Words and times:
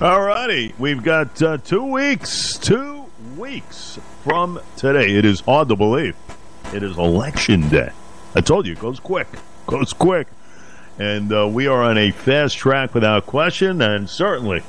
All 0.00 0.20
righty. 0.22 0.72
We've 0.78 1.02
got 1.02 1.42
uh, 1.42 1.56
two 1.56 1.82
weeks, 1.82 2.56
two 2.56 3.06
weeks 3.36 3.98
from 4.22 4.60
today. 4.76 5.16
It 5.16 5.24
is 5.24 5.40
hard 5.40 5.68
to 5.70 5.76
believe. 5.76 6.14
It 6.72 6.84
is 6.84 6.96
election 6.96 7.68
day. 7.68 7.90
I 8.32 8.40
told 8.40 8.66
you, 8.66 8.74
it 8.74 8.78
goes 8.78 9.00
quick. 9.00 9.26
Goes 9.66 9.92
quick. 9.92 10.28
And 11.00 11.32
uh, 11.32 11.48
we 11.48 11.66
are 11.66 11.82
on 11.82 11.98
a 11.98 12.12
fast 12.12 12.56
track 12.56 12.94
without 12.94 13.26
question. 13.26 13.82
And 13.82 14.08
certainly, 14.08 14.62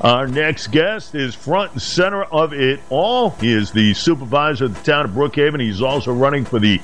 our 0.00 0.26
next 0.26 0.68
guest 0.68 1.14
is 1.14 1.34
front 1.34 1.72
and 1.72 1.82
center 1.82 2.24
of 2.24 2.54
it 2.54 2.80
all. 2.88 3.30
He 3.32 3.52
is 3.52 3.72
the 3.72 3.92
supervisor 3.92 4.64
of 4.64 4.74
the 4.74 4.82
town 4.82 5.04
of 5.04 5.10
Brookhaven. 5.10 5.60
He's 5.60 5.82
also 5.82 6.10
running 6.14 6.46
for 6.46 6.58
the 6.58 6.80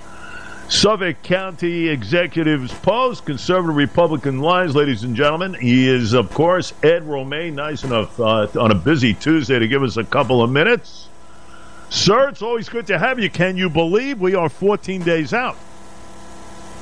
Suffolk 0.69 1.23
County 1.23 1.89
Executive's 1.89 2.75
Post, 2.75 3.25
Conservative 3.25 3.77
Republican 3.77 4.41
lines, 4.41 4.75
ladies 4.75 5.05
and 5.05 5.14
gentlemen. 5.14 5.55
He 5.55 5.89
is, 5.89 6.12
of 6.12 6.35
course, 6.35 6.73
Ed 6.82 7.05
Romaine, 7.05 7.55
nice 7.55 7.85
enough 7.85 8.19
uh, 8.19 8.49
on 8.59 8.73
a 8.73 8.75
busy 8.75 9.14
Tuesday 9.14 9.61
to 9.61 9.68
give 9.68 9.85
us 9.85 9.96
a 9.96 10.03
couple 10.03 10.43
of 10.43 10.50
minutes. 10.50 11.09
Sir, 11.89 12.29
it's 12.29 12.43
always 12.43 12.68
good 12.68 12.89
to 12.89 12.99
have 12.99 13.21
you. 13.21 13.31
Can 13.31 13.57
you 13.57 13.71
believe 13.71 14.21
we 14.21 14.35
are 14.35 14.49
14 14.49 15.04
days 15.04 15.32
out? 15.32 15.57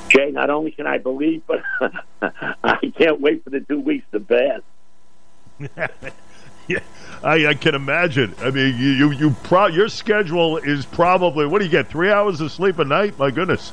Jay, 0.09 0.31
not 0.31 0.49
only 0.49 0.71
can 0.71 0.87
I 0.87 0.97
believe, 0.97 1.43
but 1.47 1.63
I 2.65 2.91
can't 2.97 3.21
wait 3.21 3.45
for 3.45 3.51
the 3.51 3.61
two 3.61 3.81
weeks 3.81 4.07
to 4.13 4.21
pass. 4.21 6.01
yeah, 6.69 6.81
I, 7.23 7.47
I, 7.49 7.55
can 7.55 7.75
imagine. 7.75 8.35
I 8.41 8.51
mean, 8.51 8.77
you 8.77 8.91
you, 8.91 9.13
you 9.13 9.31
pro- 9.45 9.67
your 9.67 9.89
schedule 9.89 10.59
is 10.59 10.87
probably 10.87 11.47
what 11.47 11.59
do 11.59 11.65
you 11.65 11.71
get? 11.71 11.89
Three 11.89 12.11
hours 12.11 12.41
of 12.41 12.51
sleep 12.53 12.79
a 12.79 12.85
night? 12.85 13.19
My 13.19 13.31
goodness, 13.31 13.73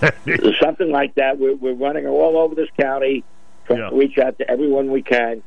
something 0.60 0.90
like 0.90 1.14
that. 1.16 1.38
We're 1.38 1.56
we're 1.56 1.74
running 1.74 2.06
all 2.06 2.36
over 2.38 2.54
this 2.54 2.68
county, 2.78 3.24
trying 3.66 3.80
yeah. 3.80 3.90
to 3.90 3.96
reach 3.96 4.18
out 4.18 4.38
to 4.38 4.50
everyone 4.50 4.90
we 4.90 5.02
can, 5.02 5.42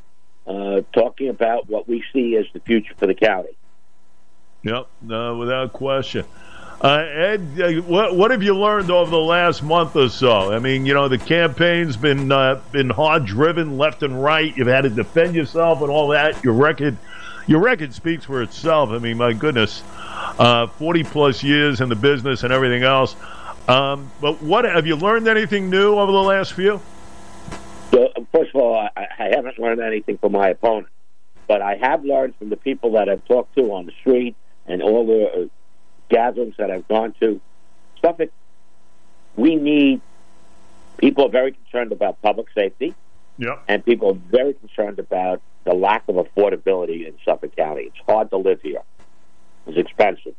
uh, 0.47 0.81
talking 0.94 1.30
about 1.30 1.70
what 1.70 1.88
we 1.88 2.03
see 2.13 2.35
as 2.35 2.45
the 2.53 2.59
future 2.59 2.94
for 2.97 3.08
the 3.08 3.16
county. 3.16 3.58
Yep, 4.63 4.88
no, 5.02 5.38
without 5.38 5.73
question. 5.73 6.25
Uh, 6.81 7.05
Ed, 7.11 7.41
uh, 7.61 7.72
what, 7.81 8.16
what 8.16 8.31
have 8.31 8.41
you 8.41 8.55
learned 8.55 8.89
over 8.89 9.11
the 9.11 9.17
last 9.17 9.61
month 9.61 9.97
or 9.97 10.08
so? 10.08 10.53
I 10.53 10.59
mean, 10.59 10.85
you 10.85 10.94
know, 10.94 11.09
the 11.09 11.17
campaign's 11.17 11.97
been 11.97 12.31
uh, 12.31 12.61
been 12.72 12.89
hard 12.89 13.25
driven 13.25 13.77
left 13.77 14.02
and 14.02 14.23
right. 14.23 14.55
You've 14.55 14.67
had 14.67 14.81
to 14.81 14.89
defend 14.89 15.35
yourself 15.35 15.81
and 15.81 15.89
all 15.91 16.07
that. 16.09 16.41
Your 16.41 16.53
record, 16.53 16.95
your 17.47 17.59
record 17.59 17.94
speaks 17.94 18.23
for 18.23 18.41
itself. 18.41 18.91
I 18.91 19.00
mean, 19.00 19.17
my 19.17 19.33
goodness, 19.33 19.83
uh, 20.39 20.67
forty 20.67 21.03
plus 21.03 21.44
years 21.44 21.81
in 21.81 21.89
the 21.89 21.97
business 21.97 22.44
and 22.44 22.53
everything 22.53 22.83
else. 22.83 23.13
Um, 23.67 24.09
but 24.22 24.41
what 24.41 24.63
have 24.63 24.88
you 24.88 24.95
learned 24.95 25.27
anything 25.27 25.69
new 25.69 25.95
over 25.95 26.13
the 26.13 26.17
last 26.17 26.53
few? 26.53 26.80
Well, 27.91 28.07
first 28.31 28.55
of 28.55 28.61
all, 28.61 28.88
I, 28.95 29.07
I 29.19 29.31
haven't 29.35 29.59
learned 29.59 29.81
anything 29.81 30.17
from 30.17 30.31
my 30.31 30.47
opponent, 30.47 30.88
but 31.45 31.61
I 31.61 31.75
have 31.75 32.05
learned 32.05 32.35
from 32.38 32.50
the 32.50 32.57
people 32.57 32.94
that 32.94 33.09
I've 33.09 33.25
talked 33.25 33.55
to 33.55 33.73
on 33.73 33.85
the 33.85 33.91
street 34.00 34.38
and 34.66 34.81
all 34.81 35.05
the 35.05 35.44
uh, 35.44 35.45
gatherings 36.09 36.55
that 36.57 36.71
I've 36.71 36.88
gone 36.88 37.13
to. 37.19 37.39
Suffolk, 38.02 38.31
we 39.35 39.55
need 39.55 40.02
people 40.97 41.25
are 41.25 41.29
very 41.29 41.53
concerned 41.53 41.91
about 41.91 42.21
public 42.21 42.47
safety. 42.53 42.93
Yeah. 43.38 43.59
And 43.67 43.83
people 43.85 44.11
are 44.11 44.31
very 44.31 44.53
concerned 44.53 44.99
about 44.99 45.41
the 45.63 45.73
lack 45.73 46.03
of 46.09 46.16
affordability 46.16 47.07
in 47.07 47.13
Suffolk 47.23 47.55
County. 47.55 47.83
It's 47.83 48.05
hard 48.05 48.29
to 48.31 48.38
live 48.38 48.61
here. 48.61 48.81
It's 49.66 49.77
expensive. 49.77 50.35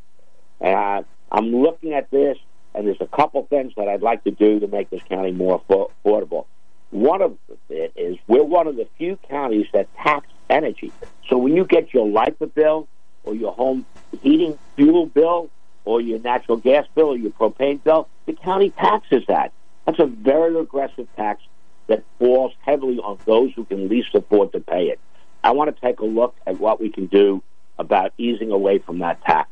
And 0.60 1.06
I'm 1.32 1.54
looking 1.62 1.94
at 1.94 2.10
this, 2.10 2.36
and 2.74 2.86
there's 2.86 3.00
a 3.00 3.06
couple 3.06 3.46
things 3.46 3.72
that 3.76 3.88
I'd 3.88 4.02
like 4.02 4.24
to 4.24 4.30
do 4.30 4.60
to 4.60 4.66
make 4.66 4.90
this 4.90 5.02
county 5.08 5.32
more 5.32 5.62
affordable. 5.62 6.46
One 6.90 7.22
of 7.22 7.38
it 7.68 7.92
is 7.96 8.18
we're 8.26 8.42
one 8.42 8.66
of 8.66 8.76
the 8.76 8.86
few 8.98 9.18
counties 9.28 9.66
that 9.72 9.88
tax 9.96 10.26
energy. 10.50 10.92
So 11.28 11.38
when 11.38 11.56
you 11.56 11.64
get 11.64 11.94
your 11.94 12.06
LIPA 12.06 12.48
bill 12.48 12.88
or 13.24 13.34
your 13.34 13.52
home 13.52 13.86
heating 14.22 14.58
fuel 14.76 15.06
bill, 15.06 15.48
or 15.84 16.00
your 16.00 16.18
natural 16.20 16.56
gas 16.58 16.86
bill 16.94 17.08
or 17.08 17.16
your 17.16 17.30
propane 17.30 17.82
bill, 17.82 18.08
the 18.26 18.32
county 18.32 18.70
taxes 18.70 19.22
that. 19.28 19.52
That's 19.86 19.98
a 19.98 20.06
very 20.06 20.58
aggressive 20.58 21.08
tax 21.16 21.42
that 21.86 22.04
falls 22.18 22.52
heavily 22.60 22.98
on 22.98 23.18
those 23.24 23.52
who 23.54 23.64
can 23.64 23.88
least 23.88 24.14
afford 24.14 24.52
to 24.52 24.60
pay 24.60 24.88
it. 24.88 25.00
I 25.42 25.52
want 25.52 25.74
to 25.74 25.80
take 25.80 26.00
a 26.00 26.04
look 26.04 26.36
at 26.46 26.60
what 26.60 26.80
we 26.80 26.90
can 26.90 27.06
do 27.06 27.42
about 27.78 28.12
easing 28.18 28.52
away 28.52 28.78
from 28.78 28.98
that 28.98 29.22
tax. 29.24 29.50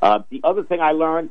Uh, 0.00 0.20
the 0.30 0.40
other 0.44 0.62
thing 0.62 0.80
I 0.80 0.92
learned 0.92 1.30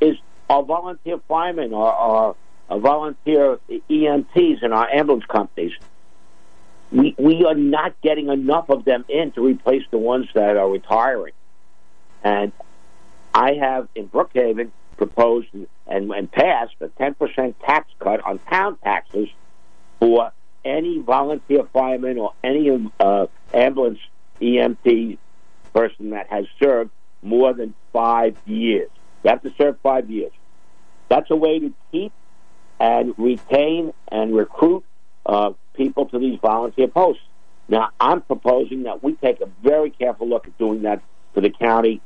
is 0.00 0.16
our 0.48 0.62
volunteer 0.62 1.18
firemen, 1.28 1.74
our, 1.74 1.92
our, 1.92 2.36
our 2.70 2.78
volunteer 2.78 3.58
EMTs, 3.68 4.62
and 4.62 4.72
our 4.72 4.88
ambulance 4.88 5.24
companies. 5.26 5.72
We, 6.92 7.14
we 7.18 7.44
are 7.44 7.54
not 7.54 8.00
getting 8.00 8.28
enough 8.28 8.70
of 8.70 8.84
them 8.84 9.04
in 9.08 9.32
to 9.32 9.44
replace 9.44 9.82
the 9.90 9.98
ones 9.98 10.28
that 10.34 10.56
are 10.56 10.70
retiring. 10.70 11.34
And 12.22 12.52
I 13.34 13.54
have 13.54 13.88
in 13.94 14.08
Brookhaven 14.08 14.70
proposed 14.96 15.48
and, 15.86 16.10
and 16.10 16.30
passed 16.30 16.74
a 16.80 16.88
10% 16.88 17.54
tax 17.64 17.88
cut 17.98 18.20
on 18.24 18.38
town 18.40 18.76
taxes 18.82 19.28
for 20.00 20.32
any 20.64 20.98
volunteer 20.98 21.64
fireman 21.72 22.18
or 22.18 22.34
any 22.44 22.90
uh, 23.00 23.26
ambulance 23.54 23.98
EMT 24.40 25.18
person 25.72 26.10
that 26.10 26.28
has 26.28 26.46
served 26.60 26.90
more 27.22 27.52
than 27.54 27.74
five 27.92 28.36
years. 28.44 28.90
You 29.22 29.30
have 29.30 29.42
to 29.42 29.52
serve 29.56 29.78
five 29.82 30.10
years. 30.10 30.32
That's 31.08 31.30
a 31.30 31.36
way 31.36 31.58
to 31.58 31.72
keep 31.90 32.12
and 32.78 33.14
retain 33.16 33.92
and 34.08 34.34
recruit 34.36 34.84
uh, 35.26 35.52
people 35.74 36.06
to 36.06 36.18
these 36.18 36.38
volunteer 36.40 36.88
posts. 36.88 37.22
Now, 37.68 37.90
I'm 38.00 38.22
proposing 38.22 38.84
that 38.84 39.02
we 39.02 39.14
take 39.14 39.40
a 39.40 39.46
very 39.62 39.90
careful 39.90 40.28
look 40.28 40.46
at 40.46 40.56
doing 40.58 40.82
that 40.82 41.02
for 41.34 41.40
the 41.40 41.50
county 41.50 42.00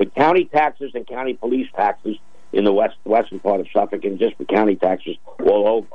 the 0.00 0.06
county 0.06 0.46
taxes 0.46 0.92
and 0.94 1.06
county 1.06 1.34
police 1.34 1.68
taxes 1.76 2.16
in 2.52 2.64
the 2.64 2.72
west 2.72 2.96
western 3.04 3.38
part 3.38 3.60
of 3.60 3.66
Suffolk 3.70 4.02
and 4.04 4.18
just 4.18 4.36
the 4.38 4.46
county 4.46 4.74
taxes 4.74 5.16
all 5.38 5.68
over. 5.68 5.88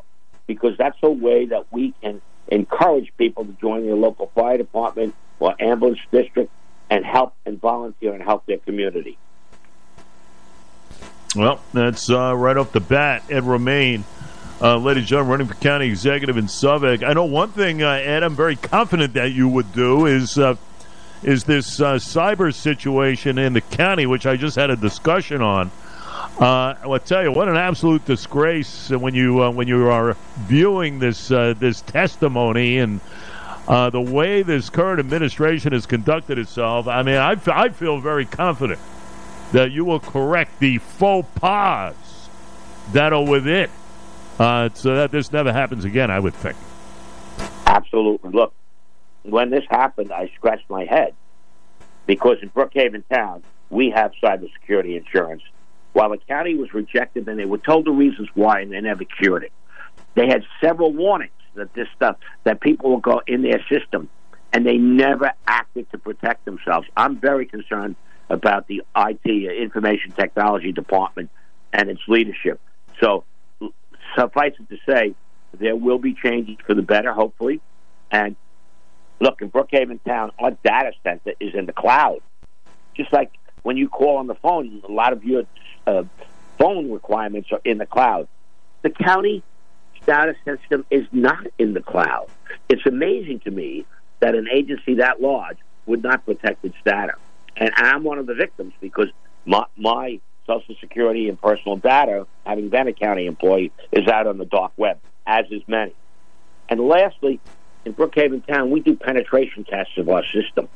Because 0.46 0.78
that's 0.78 0.98
a 1.02 1.10
way 1.10 1.48
that 1.48 1.66
we 1.72 1.94
can 2.04 2.22
encourage 2.48 3.12
people 3.18 3.46
to 3.46 3.52
join 3.54 3.84
their 3.84 3.96
local 3.96 4.32
fire 4.36 4.60
department 4.60 5.16
or 5.40 5.56
ambulance 5.60 5.98
district 6.12 6.52
and 6.88 7.04
help 7.04 7.34
and 7.48 7.60
volunteer 7.60 8.14
and 8.14 8.22
help 8.22 8.46
their 8.46 8.60
community. 8.60 9.18
Well, 11.36 11.60
that's 11.74 12.08
uh, 12.08 12.36
right 12.38 12.56
off 12.56 12.72
the 12.74 12.80
bat. 12.80 13.24
Ed 13.32 13.44
Romaine, 13.44 14.06
uh, 14.62 14.78
ladies 14.78 15.02
and 15.02 15.08
gentlemen, 15.08 15.32
running 15.32 15.48
for 15.48 15.56
county 15.56 15.88
executive 15.88 16.38
in 16.38 16.48
Suffolk. 16.48 17.02
I 17.02 17.14
know 17.14 17.26
one 17.26 17.50
thing, 17.50 17.82
uh, 17.82 17.90
Ed, 17.90 18.22
I'm 18.22 18.36
very 18.36 18.56
confident 18.56 19.16
that 19.16 19.32
you 19.32 19.50
would 19.50 19.74
do 19.74 20.06
is 20.06 20.38
uh, 20.38 20.56
is 21.26 21.44
this 21.44 21.82
uh, 21.82 21.96
cyber 21.96 22.54
situation 22.54 23.40
in 23.40 23.54
the 23.54 23.62
county, 23.62 24.06
which 24.06 24.28
I 24.28 24.38
just 24.38 24.56
had 24.56 24.70
a 24.70 24.76
discussion 24.76 25.42
on. 25.42 25.72
Uh, 26.40 26.76
I'll 26.84 27.00
tell 27.00 27.24
you 27.24 27.32
what 27.32 27.48
an 27.50 27.58
absolute 27.58 28.06
disgrace 28.06 28.92
when 28.92 29.16
you 29.16 29.44
uh, 29.44 29.50
when 29.50 29.68
you 29.68 29.88
are 29.88 30.16
viewing 30.38 31.00
this 31.00 31.32
uh, 31.32 31.56
this 31.58 31.82
testimony 31.82 32.78
and 32.78 33.02
uh, 33.68 33.90
the 33.90 34.02
way 34.02 34.44
this 34.44 34.70
current 34.70 35.00
administration 35.00 35.74
has 35.74 35.88
conducted 35.88 36.38
itself. 36.38 36.88
I 36.88 37.02
mean, 37.02 37.16
I, 37.16 37.32
f- 37.32 37.48
I 37.48 37.70
feel 37.70 38.00
very 38.00 38.26
confident 38.26 38.80
that 39.52 39.72
you 39.72 39.84
will 39.84 40.00
correct 40.00 40.60
the 40.60 40.78
faux 40.78 41.28
pas 41.36 41.96
that 42.92 43.14
are 43.14 43.26
within, 43.26 43.70
uh, 44.38 44.70
so 44.74 44.96
that 44.96 45.12
this 45.12 45.32
never 45.32 45.52
happens 45.52 45.86
again. 45.86 46.12
I 46.12 46.20
would 46.20 46.36
think. 46.36 46.56
Absolutely. 47.66 48.30
Look, 48.30 48.54
when 49.30 49.50
this 49.50 49.64
happened, 49.70 50.12
I 50.12 50.32
scratched 50.36 50.70
my 50.70 50.86
head 50.86 51.14
because 52.06 52.38
in 52.42 52.50
Brookhaven 52.50 53.04
Town, 53.12 53.44
we 53.70 53.90
have 53.90 54.12
cybersecurity 54.24 54.98
insurance. 54.98 55.42
While 55.94 56.10
the 56.10 56.18
county 56.18 56.56
was 56.56 56.74
rejected, 56.74 57.28
and 57.28 57.40
they 57.40 57.46
were 57.46 57.58
told 57.58 57.86
the 57.86 57.92
reasons 57.92 58.30
why, 58.34 58.62
and 58.62 58.72
they 58.72 58.82
never 58.82 59.04
cured 59.06 59.44
it. 59.44 59.52
They 60.14 60.28
had 60.28 60.44
several 60.62 60.94
warnings 60.94 61.32
that 61.56 61.74
this 61.74 61.88
stuff, 61.96 62.18
that 62.44 62.62
people 62.62 62.90
will 62.90 62.98
go 62.98 63.22
in 63.28 63.42
their 63.42 63.64
system, 63.70 64.10
and 64.54 64.66
they 64.66 64.78
never 64.78 65.32
acted 65.48 65.90
to 65.92 65.98
protect 65.98 66.46
themselves. 66.46 66.88
I'm 66.96 67.18
very 67.18 67.46
concerned 67.46 67.96
about 68.30 68.68
the 68.68 68.84
IT, 68.96 69.20
uh, 69.26 69.52
Information 69.52 70.12
Technology 70.12 70.72
Department, 70.72 71.30
and 71.72 71.90
its 71.90 72.02
leadership. 72.08 72.60
So, 73.02 73.24
suffice 74.18 74.54
it 74.60 74.70
to 74.70 74.78
say, 74.90 75.16
there 75.60 75.76
will 75.76 76.00
be 76.00 76.14
changes 76.14 76.58
for 76.66 76.74
the 76.74 76.82
better, 76.82 77.14
hopefully, 77.14 77.62
and 78.12 78.36
Look, 79.20 79.42
in 79.42 79.50
Brookhaven 79.50 80.04
Town, 80.04 80.32
our 80.40 80.52
data 80.64 80.92
center 81.04 81.34
is 81.40 81.56
in 81.56 81.66
the 81.66 81.74
cloud. 81.74 82.20
Just 82.96 83.12
like 83.14 83.32
when 83.64 83.78
you 83.78 83.90
call 83.90 84.18
on 84.18 84.28
the 84.28 84.36
phone, 84.36 84.82
a 84.88 84.92
lot 84.92 85.14
of 85.14 85.24
your 85.24 85.44
uh, 85.88 86.04
phone 86.58 86.92
requirements 86.92 87.50
are 87.52 87.62
in 87.64 87.78
the 87.78 87.86
cloud. 87.86 88.28
The 88.82 88.90
county 88.90 89.44
data 90.06 90.36
system 90.46 90.86
is 90.90 91.06
not 91.12 91.48
in 91.58 91.74
the 91.74 91.82
cloud. 91.82 92.28
It's 92.70 92.86
amazing 92.86 93.40
to 93.42 93.52
me 93.52 93.86
that 94.20 94.36
an 94.36 94.48
agency 94.52 94.96
that 94.96 95.22
large 95.22 95.58
would 95.86 96.04
not 96.04 96.26
protect 96.26 96.64
its 96.64 96.76
data. 96.86 97.14
And 97.58 97.72
I'm 97.76 98.04
one 98.04 98.20
of 98.20 98.28
the 98.28 98.34
victims 98.34 98.74
because 98.82 99.08
my, 99.46 99.66
my 99.78 100.20
Social 100.46 100.76
Security 100.80 101.30
and 101.30 101.42
personal 101.42 101.78
data, 101.78 102.28
having 102.46 102.70
been 102.70 102.88
a 102.88 102.94
county 102.94 103.26
employee, 103.26 103.72
is 103.92 104.08
out 104.08 104.28
on 104.28 104.38
the 104.38 104.46
dark 104.46 104.74
web, 104.78 105.00
as 105.26 105.46
is 105.50 105.62
many. 105.68 105.94
And 106.70 106.80
lastly, 106.82 107.40
in 107.86 107.94
Brookhaven 107.94 108.46
Town, 108.46 108.72
we 108.72 108.80
do 108.80 108.96
penetration 108.96 109.64
tests 109.64 109.94
of 109.98 110.10
our 110.10 110.24
system 110.26 110.68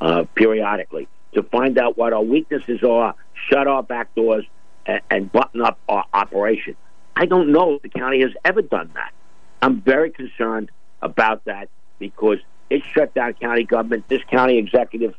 uh, 0.00 0.24
periodically 0.34 1.08
to 1.34 1.42
find 1.44 1.78
out 1.78 1.96
what 1.96 2.12
our 2.12 2.22
weaknesses 2.22 2.82
are, 2.82 3.14
shut 3.48 3.66
our 3.66 3.82
back 3.82 4.14
doors, 4.14 4.44
and, 4.84 5.00
and 5.10 5.32
button 5.32 5.62
up 5.62 5.78
our 5.88 6.04
operation. 6.12 6.76
I 7.14 7.26
don't 7.26 7.52
know 7.52 7.74
if 7.74 7.82
the 7.82 7.88
county 7.88 8.20
has 8.20 8.32
ever 8.44 8.62
done 8.62 8.90
that. 8.94 9.12
I'm 9.62 9.80
very 9.80 10.10
concerned 10.10 10.70
about 11.00 11.44
that 11.44 11.68
because 11.98 12.38
it 12.68 12.82
shut 12.92 13.14
down 13.14 13.34
county 13.34 13.64
government. 13.64 14.08
This 14.08 14.22
county 14.30 14.58
executive 14.58 15.14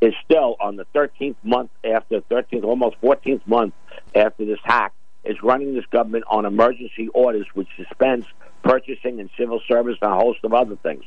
is 0.00 0.14
still 0.24 0.56
on 0.60 0.76
the 0.76 0.86
13th 0.94 1.36
month 1.42 1.70
after 1.84 2.20
13th, 2.22 2.64
almost 2.64 3.00
14th 3.00 3.46
month 3.46 3.74
after 4.14 4.44
this 4.44 4.58
hack, 4.64 4.92
is 5.26 5.42
running 5.42 5.74
this 5.74 5.86
government 5.86 6.24
on 6.28 6.44
emergency 6.46 7.08
orders, 7.08 7.46
which 7.54 7.68
suspends 7.76 8.26
purchasing 8.62 9.20
and 9.20 9.30
civil 9.36 9.60
service 9.68 9.96
and 10.02 10.12
a 10.12 10.14
host 10.14 10.40
of 10.44 10.52
other 10.52 10.76
things. 10.76 11.04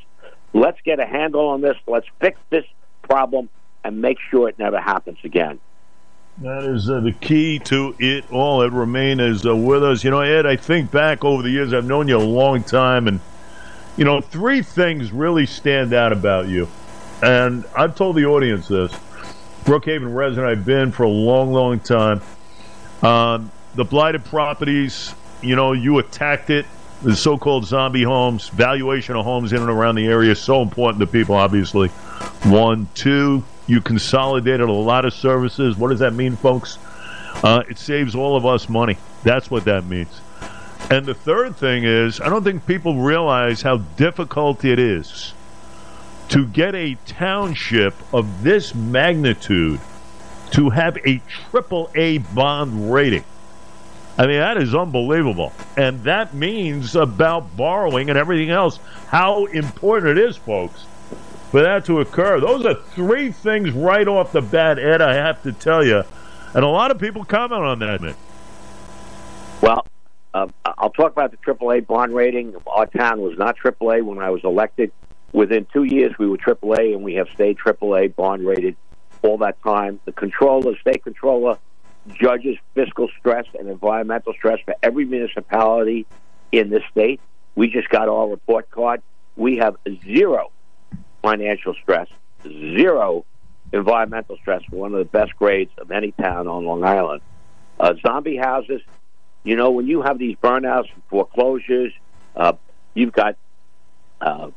Let's 0.53 0.79
get 0.83 0.99
a 0.99 1.05
handle 1.05 1.47
on 1.49 1.61
this. 1.61 1.75
Let's 1.87 2.07
fix 2.19 2.39
this 2.49 2.65
problem 3.03 3.49
and 3.83 4.01
make 4.01 4.17
sure 4.29 4.49
it 4.49 4.57
never 4.59 4.79
happens 4.79 5.17
again. 5.23 5.59
That 6.39 6.63
is 6.63 6.89
uh, 6.89 7.01
the 7.01 7.11
key 7.11 7.59
to 7.65 7.95
it 7.99 8.31
all. 8.31 8.63
Ed 8.63 8.71
Romaine 8.71 9.19
is 9.19 9.45
uh, 9.45 9.55
with 9.55 9.83
us. 9.83 10.03
You 10.03 10.11
know, 10.11 10.21
Ed, 10.21 10.45
I 10.45 10.55
think 10.55 10.89
back 10.89 11.25
over 11.25 11.43
the 11.43 11.49
years, 11.49 11.73
I've 11.73 11.85
known 11.85 12.07
you 12.07 12.17
a 12.17 12.19
long 12.19 12.63
time, 12.63 13.07
and, 13.09 13.19
you 13.97 14.05
know, 14.05 14.21
three 14.21 14.61
things 14.61 15.11
really 15.11 15.45
stand 15.45 15.93
out 15.93 16.13
about 16.13 16.47
you. 16.47 16.69
And 17.21 17.65
I've 17.75 17.95
told 17.95 18.15
the 18.15 18.25
audience 18.25 18.69
this. 18.69 18.93
Brookhaven 19.65 20.15
resident, 20.15 20.47
I've 20.47 20.65
been 20.65 20.93
for 20.93 21.03
a 21.03 21.09
long, 21.09 21.51
long 21.51 21.81
time. 21.81 22.21
Um, 23.01 23.51
the 23.75 23.83
blighted 23.83 24.25
properties, 24.25 25.13
you 25.41 25.55
know, 25.55 25.73
you 25.73 25.99
attacked 25.99 26.49
it. 26.49 26.65
The 27.01 27.15
so 27.15 27.37
called 27.37 27.65
zombie 27.65 28.03
homes, 28.03 28.49
valuation 28.49 29.15
of 29.15 29.23
homes 29.23 29.53
in 29.53 29.61
and 29.61 29.69
around 29.69 29.95
the 29.95 30.05
area 30.05 30.31
is 30.31 30.39
so 30.39 30.61
important 30.61 30.99
to 30.99 31.07
people, 31.07 31.35
obviously. 31.35 31.87
One, 32.43 32.89
two, 32.93 33.45
you 33.67 33.79
consolidated 33.79 34.67
a 34.67 34.71
lot 34.71 35.05
of 35.05 35.13
services. 35.13 35.77
What 35.77 35.91
does 35.91 35.99
that 35.99 36.13
mean, 36.13 36.35
folks? 36.35 36.77
Uh, 37.41 37.63
it 37.69 37.77
saves 37.77 38.15
all 38.15 38.35
of 38.35 38.45
us 38.45 38.67
money. 38.67 38.97
That's 39.23 39.49
what 39.49 39.63
that 39.65 39.85
means. 39.85 40.19
And 40.89 41.05
the 41.05 41.13
third 41.13 41.55
thing 41.55 41.83
is, 41.85 42.19
I 42.19 42.27
don't 42.29 42.43
think 42.43 42.65
people 42.65 42.95
realize 42.95 43.61
how 43.61 43.77
difficult 43.77 44.65
it 44.65 44.79
is 44.79 45.33
to 46.29 46.45
get 46.45 46.75
a 46.75 46.95
township 47.05 47.93
of 48.13 48.43
this 48.43 48.75
magnitude 48.75 49.79
to 50.51 50.69
have 50.71 50.97
a 51.05 51.21
triple 51.27 51.91
A 51.95 52.17
bond 52.17 52.91
rating. 52.91 53.23
I 54.19 54.27
mean, 54.27 54.39
that 54.39 54.57
is 54.57 54.75
unbelievable. 54.75 55.53
And 55.75 56.03
that 56.03 56.35
means 56.35 56.95
about 56.95 57.57
borrowing 57.57 58.09
and 58.09 58.19
everything 58.19 58.51
else, 58.51 58.77
how 59.07 59.45
important 59.45 60.19
it 60.19 60.29
is, 60.29 60.37
folks 60.37 60.85
for 61.49 61.63
that 61.63 61.85
to 61.85 61.99
occur. 61.99 62.39
Those 62.39 62.65
are 62.65 62.75
three 62.75 63.31
things 63.31 63.71
right 63.71 64.07
off 64.07 64.31
the 64.31 64.41
bat, 64.41 64.77
Ed, 64.77 65.01
I 65.01 65.15
have 65.15 65.41
to 65.43 65.51
tell 65.51 65.83
you. 65.83 66.03
And 66.53 66.63
a 66.63 66.67
lot 66.67 66.91
of 66.91 66.99
people 66.99 67.23
comment 67.23 67.63
on 67.63 67.79
that. 67.79 68.15
Well, 69.61 69.85
uh, 70.33 70.47
I'll 70.63 70.91
talk 70.91 71.11
about 71.11 71.31
the 71.31 71.37
AAA 71.37 71.87
bond 71.87 72.13
rating. 72.13 72.55
Our 72.67 72.85
town 72.85 73.21
was 73.21 73.37
not 73.37 73.57
AAA 73.57 74.03
when 74.03 74.19
I 74.19 74.29
was 74.29 74.43
elected. 74.43 74.91
Within 75.31 75.65
two 75.71 75.83
years, 75.83 76.13
we 76.17 76.27
were 76.27 76.37
AAA, 76.37 76.93
and 76.93 77.03
we 77.03 77.15
have 77.15 77.27
stayed 77.33 77.57
AAA 77.57 78.15
bond 78.15 78.45
rated 78.45 78.75
all 79.21 79.37
that 79.39 79.61
time. 79.63 79.99
The 80.05 80.11
controller, 80.11 80.77
state 80.77 81.03
controller, 81.03 81.57
judges 82.07 82.57
fiscal 82.73 83.09
stress 83.19 83.45
and 83.57 83.69
environmental 83.69 84.33
stress 84.33 84.59
for 84.65 84.75
every 84.81 85.05
municipality 85.05 86.05
in 86.51 86.69
this 86.69 86.83
state. 86.91 87.21
We 87.55 87.69
just 87.69 87.89
got 87.89 88.09
our 88.09 88.27
report 88.27 88.69
card. 88.71 89.01
We 89.35 89.57
have 89.57 89.75
zero 90.03 90.51
financial 91.21 91.73
stress, 91.81 92.07
zero 92.43 93.25
environmental 93.71 94.37
stress, 94.37 94.61
one 94.69 94.93
of 94.93 94.99
the 94.99 95.05
best 95.05 95.35
grades 95.35 95.71
of 95.77 95.91
any 95.91 96.11
town 96.11 96.47
on 96.47 96.65
Long 96.65 96.83
Island. 96.83 97.21
Uh, 97.79 97.93
zombie 98.05 98.37
houses, 98.37 98.81
you 99.43 99.55
know, 99.55 99.71
when 99.71 99.87
you 99.87 100.01
have 100.01 100.17
these 100.17 100.35
burnouts, 100.37 100.89
foreclosures, 101.09 101.93
uh, 102.35 102.53
you've 102.93 103.13
got 103.13 103.35
uh, 104.21 104.49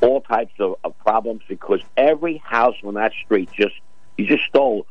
all 0.00 0.20
types 0.20 0.52
of, 0.58 0.76
of 0.84 0.96
problems 0.98 1.42
because 1.48 1.80
every 1.96 2.36
house 2.38 2.76
on 2.84 2.94
that 2.94 3.12
street 3.24 3.50
just 3.52 3.74
you 4.16 4.26
just 4.26 4.44
stole 4.44 4.86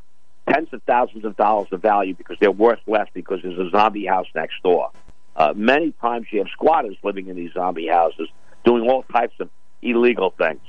tens 0.49 0.69
of 0.73 0.81
thousands 0.83 1.25
of 1.25 1.35
dollars 1.37 1.67
of 1.71 1.81
value 1.81 2.13
because 2.13 2.37
they're 2.39 2.51
worth 2.51 2.79
less 2.87 3.07
because 3.13 3.39
there's 3.43 3.57
a 3.57 3.69
zombie 3.69 4.05
house 4.05 4.27
next 4.35 4.61
door. 4.63 4.91
Uh, 5.35 5.53
many 5.55 5.91
times 6.01 6.27
you 6.31 6.39
have 6.39 6.47
squatters 6.49 6.95
living 7.03 7.27
in 7.27 7.35
these 7.35 7.51
zombie 7.53 7.87
houses 7.87 8.29
doing 8.63 8.89
all 8.89 9.03
types 9.03 9.35
of 9.39 9.49
illegal 9.81 10.33
things. 10.37 10.61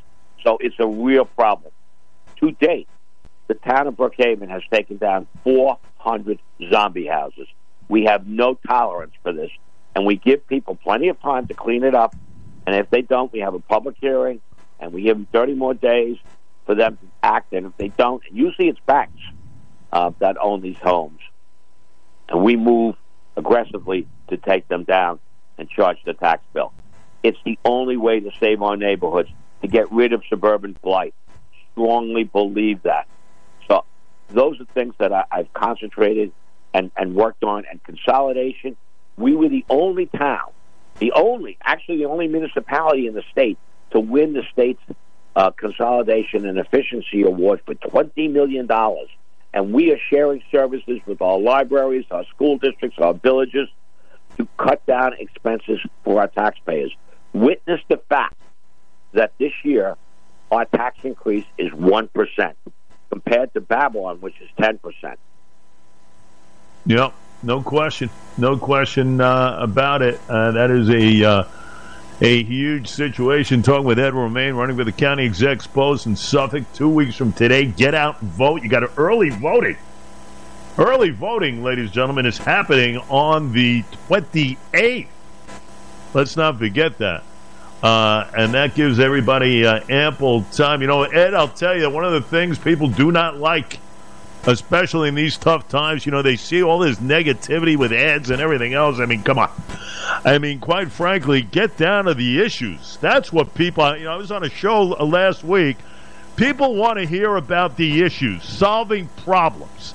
So 0.44 0.58
it's 0.60 0.76
a 0.78 0.86
real 0.86 1.24
problem. 1.24 1.72
To 2.40 2.52
date, 2.52 2.88
the 3.48 3.54
town 3.54 3.86
of 3.86 3.94
Brookhaven 3.94 4.48
has 4.48 4.62
taken 4.72 4.96
down 4.96 5.26
400 5.44 6.38
zombie 6.70 7.06
houses. 7.06 7.46
We 7.88 8.04
have 8.04 8.26
no 8.26 8.58
tolerance 8.66 9.12
for 9.22 9.32
this, 9.32 9.50
and 9.94 10.04
we 10.04 10.16
give 10.16 10.46
people 10.48 10.74
plenty 10.74 11.08
of 11.08 11.20
time 11.20 11.46
to 11.46 11.54
clean 11.54 11.84
it 11.84 11.94
up. 11.94 12.14
And 12.66 12.74
if 12.74 12.90
they 12.90 13.02
don't, 13.02 13.32
we 13.32 13.40
have 13.40 13.54
a 13.54 13.60
public 13.60 13.96
hearing, 14.00 14.40
and 14.80 14.92
we 14.92 15.02
give 15.02 15.16
them 15.16 15.28
30 15.32 15.54
more 15.54 15.74
days 15.74 16.16
for 16.66 16.74
them 16.74 16.96
to 16.96 17.06
act. 17.22 17.52
And 17.52 17.66
if 17.66 17.76
they 17.76 17.88
don't, 17.88 18.22
usually 18.32 18.68
it's 18.68 18.80
banks 18.86 19.20
uh, 19.92 20.10
that 20.18 20.36
own 20.40 20.60
these 20.60 20.78
homes, 20.78 21.20
and 22.28 22.42
we 22.42 22.56
move 22.56 22.96
aggressively 23.36 24.06
to 24.28 24.36
take 24.36 24.66
them 24.68 24.84
down 24.84 25.20
and 25.58 25.68
charge 25.68 25.98
the 26.04 26.14
tax 26.14 26.42
bill. 26.52 26.72
It's 27.22 27.38
the 27.44 27.58
only 27.64 27.96
way 27.96 28.20
to 28.20 28.30
save 28.38 28.62
our 28.62 28.76
neighborhoods, 28.76 29.30
to 29.62 29.68
get 29.68 29.90
rid 29.90 30.12
of 30.12 30.22
suburban 30.28 30.76
blight. 30.82 31.14
Strongly 31.72 32.24
believe 32.24 32.82
that. 32.82 33.06
So 33.68 33.84
those 34.28 34.60
are 34.60 34.64
things 34.74 34.94
that 34.98 35.12
I, 35.12 35.24
I've 35.30 35.52
concentrated 35.52 36.32
and, 36.72 36.90
and 36.96 37.14
worked 37.14 37.44
on. 37.44 37.64
And 37.70 37.82
consolidation, 37.82 38.76
we 39.16 39.34
were 39.34 39.48
the 39.48 39.64
only 39.68 40.06
town, 40.06 40.50
the 40.98 41.12
only, 41.12 41.58
actually 41.62 41.98
the 41.98 42.06
only 42.06 42.28
municipality 42.28 43.06
in 43.06 43.14
the 43.14 43.24
state 43.32 43.58
to 43.90 44.00
win 44.00 44.32
the 44.32 44.42
state's 44.52 44.82
uh, 45.34 45.50
consolidation 45.50 46.46
and 46.46 46.58
efficiency 46.58 47.22
award 47.22 47.60
for 47.66 47.74
$20 47.74 48.32
million. 48.32 48.68
And 49.54 49.72
we 49.72 49.92
are 49.92 49.98
sharing 50.10 50.42
services 50.50 51.00
with 51.06 51.22
our 51.22 51.38
libraries, 51.38 52.04
our 52.10 52.24
school 52.26 52.58
districts, 52.58 52.98
our 53.00 53.14
villages 53.14 53.68
to 54.36 54.46
cut 54.58 54.84
down 54.86 55.14
expenses 55.18 55.80
for 56.04 56.20
our 56.20 56.28
taxpayers 56.28 56.94
witness 57.36 57.80
the 57.88 58.00
fact 58.08 58.40
that 59.12 59.32
this 59.38 59.52
year 59.62 59.96
our 60.50 60.64
tax 60.64 60.98
increase 61.02 61.44
is 61.58 61.70
1% 61.72 62.54
compared 63.10 63.52
to 63.54 63.60
Babylon, 63.60 64.20
which 64.20 64.34
is 64.40 64.48
10%. 64.58 64.78
Yep, 66.86 67.14
no 67.42 67.62
question. 67.62 68.10
No 68.38 68.56
question 68.56 69.20
uh, 69.20 69.56
about 69.60 70.02
it. 70.02 70.20
Uh, 70.28 70.52
that 70.52 70.70
is 70.70 70.88
a. 70.88 71.24
Uh, 71.24 71.44
a 72.20 72.42
huge 72.42 72.88
situation. 72.88 73.62
Talking 73.62 73.84
with 73.84 73.98
Ed 73.98 74.14
Romaine, 74.14 74.54
running 74.54 74.76
for 74.76 74.84
the 74.84 74.92
county 74.92 75.24
exec's 75.24 75.66
post 75.66 76.06
in 76.06 76.16
Suffolk. 76.16 76.64
Two 76.72 76.88
weeks 76.88 77.16
from 77.16 77.32
today, 77.32 77.66
get 77.66 77.94
out 77.94 78.22
and 78.22 78.30
vote. 78.30 78.62
You 78.62 78.68
got 78.68 78.80
to 78.80 78.90
early 78.96 79.30
voting. 79.30 79.76
Early 80.78 81.10
voting, 81.10 81.62
ladies 81.62 81.86
and 81.86 81.92
gentlemen, 81.92 82.26
is 82.26 82.38
happening 82.38 82.98
on 83.08 83.52
the 83.52 83.82
28th. 84.08 85.06
Let's 86.12 86.36
not 86.36 86.58
forget 86.58 86.98
that. 86.98 87.24
Uh, 87.82 88.30
and 88.36 88.54
that 88.54 88.74
gives 88.74 88.98
everybody 88.98 89.66
uh, 89.66 89.80
ample 89.88 90.42
time. 90.44 90.80
You 90.80 90.86
know, 90.86 91.02
Ed, 91.02 91.34
I'll 91.34 91.48
tell 91.48 91.76
you, 91.76 91.88
one 91.90 92.04
of 92.04 92.12
the 92.12 92.22
things 92.22 92.58
people 92.58 92.88
do 92.88 93.12
not 93.12 93.38
like, 93.38 93.78
especially 94.46 95.08
in 95.08 95.14
these 95.14 95.36
tough 95.36 95.68
times, 95.68 96.06
you 96.06 96.12
know, 96.12 96.22
they 96.22 96.36
see 96.36 96.62
all 96.62 96.78
this 96.78 96.98
negativity 96.98 97.76
with 97.76 97.92
ads 97.92 98.30
and 98.30 98.40
everything 98.40 98.74
else. 98.74 98.98
I 98.98 99.06
mean, 99.06 99.22
come 99.22 99.38
on. 99.38 99.50
I 100.24 100.38
mean, 100.38 100.60
quite 100.60 100.90
frankly, 100.90 101.42
get 101.42 101.76
down 101.76 102.04
to 102.04 102.14
the 102.14 102.40
issues. 102.40 102.96
That's 103.00 103.32
what 103.32 103.54
people, 103.54 103.96
you 103.96 104.04
know, 104.04 104.12
I 104.12 104.16
was 104.16 104.30
on 104.30 104.44
a 104.44 104.50
show 104.50 104.94
uh, 104.94 105.04
last 105.04 105.44
week. 105.44 105.76
People 106.36 106.76
want 106.76 106.98
to 106.98 107.06
hear 107.06 107.36
about 107.36 107.76
the 107.76 108.02
issues, 108.02 108.44
solving 108.44 109.08
problems 109.08 109.94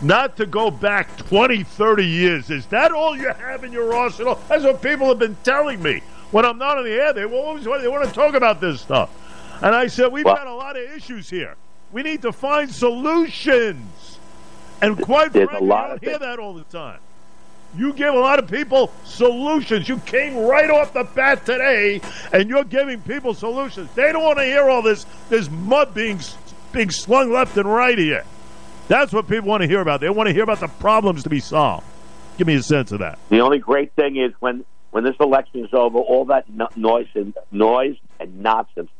not 0.00 0.36
to 0.36 0.46
go 0.46 0.70
back 0.70 1.16
20, 1.16 1.62
30 1.62 2.04
years. 2.04 2.50
Is 2.50 2.66
that 2.66 2.92
all 2.92 3.16
you 3.16 3.28
have 3.28 3.62
in 3.62 3.72
your 3.72 3.94
arsenal? 3.94 4.40
That's 4.48 4.64
what 4.64 4.82
people 4.82 5.06
have 5.08 5.18
been 5.18 5.36
telling 5.44 5.82
me. 5.82 6.02
When 6.32 6.44
I'm 6.44 6.58
not 6.58 6.78
on 6.78 6.84
the 6.84 6.90
air, 6.90 7.12
they 7.12 7.24
always 7.24 7.64
they 7.64 7.88
want 7.88 8.08
to 8.08 8.12
talk 8.12 8.34
about 8.34 8.60
this 8.60 8.80
stuff. 8.80 9.10
And 9.62 9.74
I 9.74 9.86
said, 9.86 10.10
we've 10.10 10.24
well, 10.24 10.34
got 10.34 10.46
a 10.46 10.54
lot 10.54 10.76
of 10.76 10.90
issues 10.90 11.30
here. 11.30 11.56
We 11.92 12.02
need 12.02 12.22
to 12.22 12.32
find 12.32 12.70
solutions. 12.70 14.18
And 14.80 15.00
quite 15.00 15.32
frankly, 15.32 15.68
a 15.68 15.72
I 15.72 15.88
don't 15.88 16.02
hear 16.02 16.18
that 16.18 16.38
all 16.38 16.54
the 16.54 16.64
time. 16.64 16.98
You 17.76 17.92
give 17.92 18.12
a 18.14 18.18
lot 18.18 18.38
of 18.38 18.50
people 18.50 18.92
solutions. 19.04 19.88
You 19.88 19.98
came 20.00 20.36
right 20.36 20.68
off 20.68 20.92
the 20.92 21.04
bat 21.04 21.46
today, 21.46 22.00
and 22.32 22.50
you're 22.50 22.64
giving 22.64 23.00
people 23.00 23.32
solutions. 23.32 23.88
They 23.94 24.12
don't 24.12 24.22
want 24.22 24.38
to 24.38 24.44
hear 24.44 24.68
all 24.68 24.82
this 24.82 25.06
this 25.30 25.48
mud 25.50 25.94
being 25.94 26.20
being 26.72 26.90
slung 26.90 27.32
left 27.32 27.56
and 27.56 27.72
right 27.72 27.96
here. 27.96 28.24
That's 28.88 29.12
what 29.12 29.28
people 29.28 29.48
want 29.48 29.62
to 29.62 29.68
hear 29.68 29.80
about. 29.80 30.00
They 30.00 30.10
want 30.10 30.26
to 30.26 30.34
hear 30.34 30.42
about 30.42 30.60
the 30.60 30.68
problems 30.68 31.22
to 31.22 31.30
be 31.30 31.40
solved. 31.40 31.86
Give 32.36 32.46
me 32.46 32.54
a 32.54 32.62
sense 32.62 32.92
of 32.92 32.98
that. 32.98 33.18
The 33.28 33.40
only 33.40 33.58
great 33.58 33.92
thing 33.92 34.16
is 34.16 34.32
when 34.40 34.64
when 34.90 35.04
this 35.04 35.16
election 35.20 35.64
is 35.64 35.72
over, 35.72 35.98
all 35.98 36.26
that 36.26 36.50
no- 36.50 36.68
noise 36.76 37.08
and 37.14 37.34
noise 37.50 37.96
and 38.20 38.42
nonsense 38.42 38.90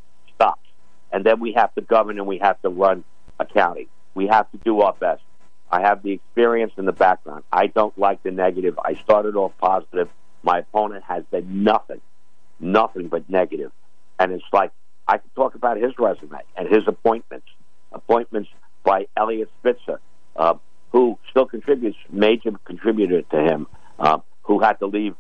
and 1.13 1.25
then 1.25 1.41
we 1.41 1.53
have 1.53 1.75
to 1.75 1.81
govern 1.81 2.19
and 2.19 2.27
we 2.27 2.39
have 2.39 2.61
to 2.63 2.69
run 2.69 3.05
a 3.39 3.45
county. 3.47 3.89
We 4.15 4.27
have 4.29 4.51
to 4.53 4.59
do 4.59 4.81
our 4.81 4.95
best. 4.95 5.23
I 5.71 5.81
have 5.83 6.03
the 6.03 6.13
experience 6.13 6.73
and 6.77 6.87
the 6.87 6.93
background. 6.93 7.45
I 7.53 7.67
don't 7.67 7.97
like 7.99 8.23
the 8.23 8.31
negative. 8.31 8.79
I 8.85 8.95
started 9.03 9.37
off 9.37 9.53
positive. 9.59 10.09
My 10.43 10.59
opponent 10.59 11.05
has 11.05 11.25
been 11.31 11.65
nothing, 11.65 12.01
nothing 12.61 13.09
but 13.09 13.29
negative. 13.31 13.73
and 14.19 14.33
it's 14.33 14.45
like 14.53 14.71
I 15.09 15.19
could 15.19 15.35
talk 15.35 15.55
about 15.55 15.79
his 15.79 15.93
resume 15.99 16.39
and 16.57 16.69
his 16.69 16.87
appointments, 16.87 17.47
appointments 17.93 18.51
by 18.85 19.07
Eliot 19.17 19.51
Spitzer, 19.61 20.01
uh, 20.37 20.55
who 20.93 21.19
still 21.31 21.47
contributes, 21.47 21.97
major 22.11 22.53
contributor 22.65 23.23
to 23.23 23.41
him, 23.41 23.67
uh, 23.99 24.19
who 24.43 24.61
had 24.61 24.75
to 24.75 24.87
leave 24.87 25.15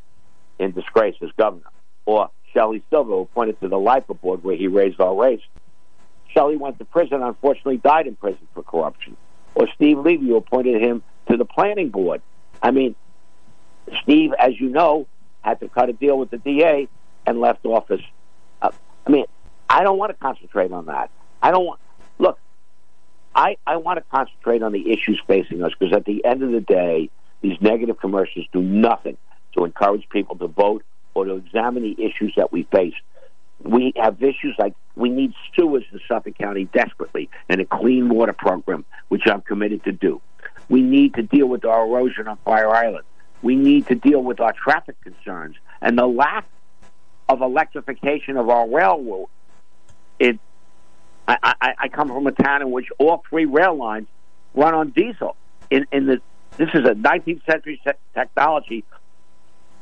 in 0.58 0.72
disgrace 0.72 1.16
as 1.22 1.30
governor, 1.37 1.70
or 2.06 2.30
Shelley 2.52 2.82
Silver, 2.90 3.20
appointed 3.22 3.61
to 3.61 3.68
the 3.68 3.78
LIPA 3.78 4.14
board 4.14 4.44
where 4.44 4.56
he 4.56 4.68
raised 4.68 5.00
our 5.00 5.14
rates. 5.14 5.42
Shelley 6.32 6.56
went 6.56 6.78
to 6.78 6.84
prison, 6.84 7.22
unfortunately 7.22 7.78
died 7.78 8.06
in 8.06 8.16
prison 8.16 8.46
for 8.54 8.62
corruption. 8.62 9.16
Or 9.54 9.68
Steve 9.74 9.98
Levy, 9.98 10.26
who 10.28 10.36
appointed 10.36 10.80
him 10.80 11.02
to 11.28 11.36
the 11.36 11.44
planning 11.44 11.90
board. 11.90 12.22
I 12.62 12.70
mean, 12.70 12.94
Steve, 14.02 14.32
as 14.38 14.58
you 14.58 14.68
know, 14.68 15.06
had 15.42 15.60
to 15.60 15.68
cut 15.68 15.88
a 15.88 15.92
deal 15.92 16.16
with 16.18 16.30
the 16.30 16.38
DA 16.38 16.88
and 17.26 17.40
left 17.40 17.64
office. 17.66 18.00
Uh, 18.60 18.70
I 19.06 19.10
mean, 19.10 19.26
I 19.68 19.82
don't 19.82 19.98
want 19.98 20.10
to 20.10 20.16
concentrate 20.16 20.72
on 20.72 20.86
that. 20.86 21.10
I 21.42 21.50
don't 21.50 21.66
want. 21.66 21.80
Look, 22.18 22.38
I 23.34 23.56
I 23.66 23.76
want 23.76 23.98
to 23.98 24.04
concentrate 24.10 24.62
on 24.62 24.72
the 24.72 24.92
issues 24.92 25.20
facing 25.26 25.62
us 25.62 25.72
because 25.78 25.94
at 25.94 26.04
the 26.04 26.24
end 26.24 26.42
of 26.42 26.52
the 26.52 26.60
day, 26.60 27.10
these 27.40 27.60
negative 27.60 27.98
commercials 27.98 28.46
do 28.52 28.62
nothing 28.62 29.16
to 29.56 29.64
encourage 29.64 30.08
people 30.08 30.36
to 30.36 30.46
vote 30.46 30.84
or 31.14 31.24
to 31.24 31.34
examine 31.34 31.82
the 31.82 32.04
issues 32.04 32.32
that 32.36 32.52
we 32.52 32.62
face. 32.64 32.94
We 33.62 33.92
have 33.96 34.22
issues 34.22 34.54
like 34.58 34.74
we 34.96 35.08
need 35.08 35.32
sewers 35.56 35.84
in 35.92 36.00
Suffolk 36.06 36.37
County 36.38 36.64
desperately 36.66 37.30
and 37.49 37.61
a 37.61 37.64
clean 37.64 38.08
water 38.08 38.32
program, 38.32 38.84
which 39.08 39.26
I'm 39.26 39.40
committed 39.40 39.84
to 39.84 39.92
do. 39.92 40.20
We 40.68 40.82
need 40.82 41.14
to 41.14 41.22
deal 41.22 41.46
with 41.46 41.64
our 41.64 41.87
erosion 41.87 42.28
on 42.28 42.37
Fire 42.44 42.70
Island. 42.70 43.04
We 43.42 43.56
need 43.56 43.87
to 43.88 43.94
deal 43.94 44.22
with 44.22 44.40
our 44.40 44.52
traffic 44.52 45.00
concerns 45.02 45.56
and 45.80 45.99
the 45.99 46.06
lack 46.06 46.46
of 47.28 47.42
electrification 47.42 48.37
of 48.37 48.49
our 48.49 48.68
railroad. 48.68 49.28
It, 50.18 50.38
I, 51.26 51.54
I, 51.61 51.75
I 51.78 51.88
come 51.88 52.08
from 52.08 52.26
a 52.26 52.32
town 52.32 52.62
in 52.62 52.70
which 52.70 52.88
all 52.99 53.22
three 53.28 53.46
rail 53.46 53.75
lines 53.75 54.08
run 54.54 54.75
on 54.75 54.90
diesel. 54.90 55.37
In, 55.70 55.87
in 55.90 56.06
the 56.06 56.20
this 56.58 56.68
is 56.75 56.80
a 56.84 56.94
19th 56.94 57.44
century 57.46 57.80
te- 57.84 57.92
technology 58.14 58.84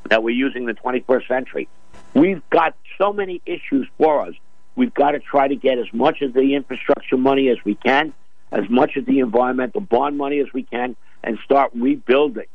that 0.08 0.22
we're 0.22 0.30
using 0.30 0.62
in 0.62 0.66
the 0.68 0.74
21st 0.74 1.26
century. 1.26 1.68
We've 2.14 2.42
got 2.50 2.76
so 2.96 3.12
many 3.12 3.42
issues 3.44 3.88
for 3.98 4.22
us. 4.22 4.34
We've 4.76 4.94
got 4.94 5.12
to 5.12 5.18
try 5.18 5.48
to 5.48 5.56
get 5.56 5.78
as 5.78 5.92
much 5.92 6.22
of 6.22 6.32
the 6.32 6.54
infrastructure 6.54 7.16
money 7.16 7.48
as 7.48 7.58
we 7.64 7.74
can, 7.74 8.14
as 8.52 8.68
much 8.68 8.96
of 8.96 9.06
the 9.06 9.20
environmental 9.20 9.80
bond 9.80 10.16
money 10.16 10.40
as 10.40 10.46
we 10.52 10.62
can, 10.62 10.96
and 11.22 11.38
start 11.44 11.72
rebuilding 11.74 12.46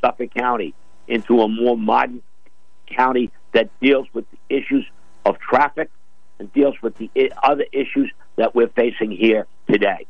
Suffolk 0.00 0.32
County 0.34 0.74
into 1.08 1.40
a 1.40 1.48
more 1.48 1.76
modern 1.76 2.22
county 2.86 3.30
that 3.52 3.70
deals 3.80 4.06
with 4.12 4.24
the 4.30 4.56
issues 4.56 4.86
of 5.24 5.38
traffic 5.38 5.90
and 6.38 6.52
deals 6.52 6.74
with 6.82 6.96
the 6.96 7.10
other 7.42 7.64
issues 7.72 8.10
that 8.36 8.54
we're 8.54 8.68
facing 8.68 9.10
here 9.10 9.46
today. 9.68 10.06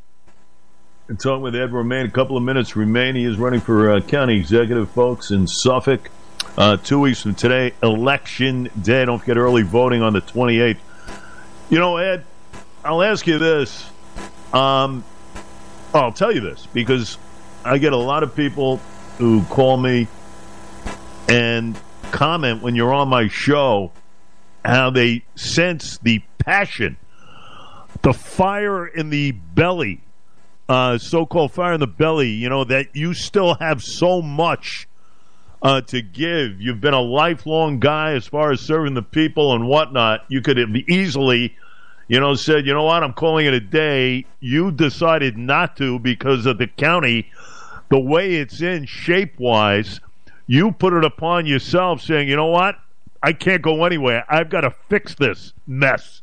And 1.07 1.21
talking 1.21 1.43
with 1.43 1.55
Ed 1.55 1.73
Romaine, 1.73 2.07
a 2.07 2.11
couple 2.11 2.37
of 2.37 2.43
minutes 2.43 2.77
remain. 2.77 3.15
He 3.15 3.25
is 3.25 3.37
running 3.37 3.61
for 3.61 3.91
uh, 3.91 4.01
county 4.01 4.39
executive, 4.39 4.91
folks, 4.91 5.31
in 5.31 5.47
Suffolk. 5.47 6.11
Uh, 6.57 6.77
two 6.79 7.01
weeks 7.01 7.23
from 7.23 7.35
today, 7.35 7.73
election 7.83 8.71
day. 8.81 9.05
Don't 9.05 9.19
forget 9.19 9.37
early 9.37 9.63
voting 9.63 10.03
on 10.03 10.15
the 10.15 10.23
28th. 10.23 10.79
You 11.71 11.79
know, 11.79 11.97
Ed, 11.97 12.25
I'll 12.85 13.03
ask 13.03 13.27
you 13.27 13.39
this. 13.39 13.89
Um, 14.53 15.05
I'll 15.95 16.13
tell 16.13 16.33
you 16.33 16.41
this 16.41 16.67
because 16.73 17.19
I 17.65 17.79
get 17.79 17.93
a 17.93 17.99
lot 17.99 18.23
of 18.23 18.37
people 18.37 18.79
who 19.19 19.43
call 19.45 19.77
me 19.77 20.07
and 21.29 21.79
comment 22.13 22.63
when 22.63 22.75
you're 22.75 22.93
on 22.93 23.09
my 23.09 23.29
show 23.29 23.93
how 24.65 24.91
they 24.91 25.25
sense 25.35 25.99
the 25.99 26.23
passion, 26.39 26.97
the 28.03 28.13
fire 28.13 28.87
in 28.87 29.11
the 29.11 29.33
belly, 29.33 30.01
uh, 30.69 30.99
so 30.99 31.27
called 31.27 31.53
fire 31.53 31.75
in 31.75 31.81
the 31.81 31.87
belly, 31.87 32.31
you 32.31 32.49
know, 32.49 32.65
that 32.65 32.95
you 32.95 33.15
still 33.15 33.55
have 33.55 33.83
so 33.83 34.23
much 34.23 34.89
uh, 35.65 35.81
to 35.81 36.03
give. 36.03 36.61
You've 36.61 36.83
been 36.83 36.95
a 36.95 37.01
lifelong 37.01 37.81
guy 37.81 38.13
as 38.13 38.27
far 38.27 38.53
as 38.53 38.61
serving 38.61 38.93
the 38.93 39.03
people 39.03 39.55
and 39.55 39.67
whatnot. 39.67 40.27
You 40.29 40.43
could 40.43 40.59
have 40.59 40.69
easily, 40.77 41.57
you 42.07 42.21
know, 42.21 42.35
said, 42.35 42.67
you 42.67 42.75
know 42.75 42.85
what, 42.85 43.03
I'm 43.03 43.15
calling 43.15 43.47
it 43.47 43.55
a 43.55 43.61
day. 43.61 44.27
You 44.41 44.71
decided 44.71 45.39
not 45.39 45.79
to 45.79 45.99
because 45.99 46.45
of 46.45 46.59
the 46.59 46.67
county, 46.67 47.31
the 47.89 47.99
way 47.99 48.35
it's 48.35 48.61
in 48.61 48.85
shape 48.85 49.39
wise. 49.39 50.01
You 50.47 50.71
put 50.71 50.93
it 50.93 51.03
upon 51.03 51.47
yourself, 51.47 52.03
saying, 52.03 52.29
you 52.29 52.37
know 52.37 52.47
what, 52.47 52.77
I 53.23 53.33
can't 53.33 53.63
go 53.63 53.87
anywhere. 53.87 54.27
I've 54.29 54.51
got 54.51 54.61
to 54.61 54.71
fix 54.71 55.15
this 55.15 55.55
mess. 55.67 56.21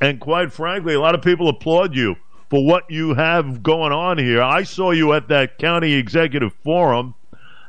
And 0.00 0.18
quite 0.18 0.50
frankly, 0.50 0.94
a 0.94 1.00
lot 1.00 1.14
of 1.14 1.20
people 1.20 1.50
applaud 1.50 1.94
you 1.94 2.16
for 2.48 2.64
what 2.64 2.90
you 2.90 3.12
have 3.12 3.62
going 3.62 3.92
on 3.92 4.16
here. 4.16 4.42
I 4.42 4.62
saw 4.62 4.92
you 4.92 5.12
at 5.12 5.28
that 5.28 5.58
county 5.58 5.92
executive 5.92 6.54
forum 6.64 7.14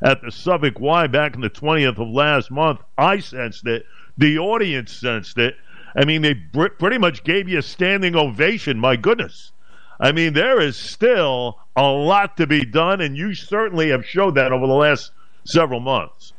at 0.02 0.22
the 0.22 0.30
Suffolk 0.30 0.80
Y 0.80 1.06
back 1.06 1.34
in 1.34 1.40
the 1.40 1.50
20th 1.50 1.98
of 1.98 2.08
last 2.08 2.50
month. 2.50 2.80
I 2.98 3.18
sensed 3.18 3.66
it. 3.66 3.86
The 4.16 4.38
audience 4.38 4.92
sensed 4.92 5.38
it. 5.38 5.56
I 5.96 6.04
mean, 6.04 6.22
they 6.22 6.34
br- 6.34 6.68
pretty 6.68 6.98
much 6.98 7.24
gave 7.24 7.48
you 7.48 7.58
a 7.58 7.62
standing 7.62 8.16
ovation. 8.16 8.78
My 8.78 8.96
goodness. 8.96 9.52
I 10.00 10.12
mean, 10.12 10.32
there 10.32 10.60
is 10.60 10.76
still 10.76 11.58
a 11.76 11.86
lot 11.86 12.36
to 12.38 12.46
be 12.46 12.64
done, 12.64 13.00
and 13.00 13.16
you 13.16 13.34
certainly 13.34 13.90
have 13.90 14.04
showed 14.04 14.34
that 14.34 14.52
over 14.52 14.66
the 14.66 14.72
last 14.72 15.12
several 15.44 15.80
months. 15.80 16.32